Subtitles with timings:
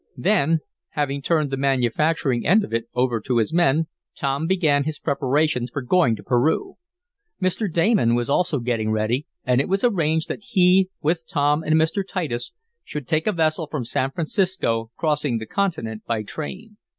[0.17, 0.61] Then,
[0.93, 3.85] having turned the manufacturing end of it over to his men,
[4.15, 6.77] Tom began his preparations for going to Peru.
[7.39, 7.71] Mr.
[7.71, 12.01] Damon was also getting ready, and it was arranged that he, with Tom and Mr.
[12.03, 12.51] Titus,
[12.83, 16.77] should take a vessel from San Francisco, crossing the continent by train.